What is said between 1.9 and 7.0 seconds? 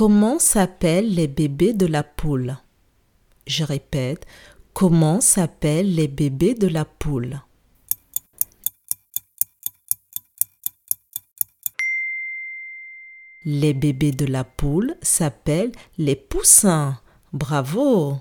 poule? Je répète, comment s'appellent les bébés de la